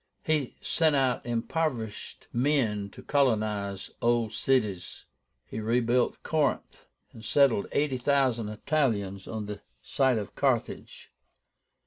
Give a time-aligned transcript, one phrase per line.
[0.23, 5.05] He sent out impoverished men to colonize old cities.
[5.45, 11.11] He rebuilt Corinth, and settled eighty thousand Italians on the site of Carthage.